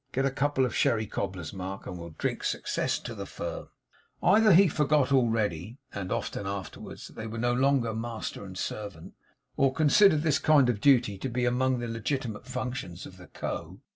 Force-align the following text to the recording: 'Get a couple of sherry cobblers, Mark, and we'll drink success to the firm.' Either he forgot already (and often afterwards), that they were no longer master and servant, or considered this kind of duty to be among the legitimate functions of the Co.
'Get 0.13 0.25
a 0.25 0.31
couple 0.31 0.65
of 0.65 0.73
sherry 0.75 1.05
cobblers, 1.05 1.53
Mark, 1.53 1.85
and 1.85 1.95
we'll 1.99 2.15
drink 2.17 2.43
success 2.43 2.97
to 2.97 3.13
the 3.13 3.27
firm.' 3.27 3.69
Either 4.23 4.51
he 4.51 4.67
forgot 4.67 5.11
already 5.11 5.77
(and 5.93 6.11
often 6.11 6.47
afterwards), 6.47 7.05
that 7.09 7.15
they 7.15 7.27
were 7.27 7.37
no 7.37 7.53
longer 7.53 7.93
master 7.93 8.43
and 8.43 8.57
servant, 8.57 9.13
or 9.57 9.71
considered 9.71 10.23
this 10.23 10.39
kind 10.39 10.69
of 10.69 10.81
duty 10.81 11.19
to 11.19 11.29
be 11.29 11.45
among 11.45 11.77
the 11.77 11.87
legitimate 11.87 12.47
functions 12.47 13.05
of 13.05 13.17
the 13.17 13.27
Co. 13.27 13.79